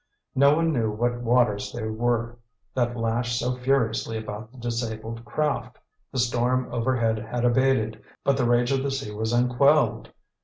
[0.33, 2.39] No one knew what waters they were
[2.73, 5.77] that lashed so furiously about the disabled craft.
[6.11, 10.11] The storm overhead had abated, but the rage of the sea was unquelled.